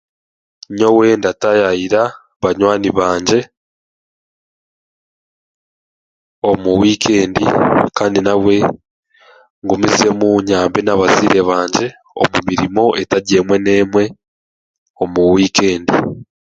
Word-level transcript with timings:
Nyowe 0.77 1.07
ndataayayira 1.19 2.01
banywani 2.41 2.89
bangye 2.97 3.39
omu 6.49 6.69
wiikendi 6.79 7.43
kandi 7.97 8.19
nabwe 8.25 8.55
ngumizemu 9.63 10.27
nyambe 10.47 10.79
n'abazaire 10.83 11.41
bangye 11.49 11.87
omu 12.21 12.37
mirimo 12.47 12.83
etari 13.01 13.31
emwe 13.39 13.55
n'emwe 13.63 14.03
omu 15.01 15.21
wiikendi 15.33 15.95